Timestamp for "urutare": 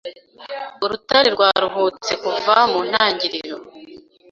0.83-1.27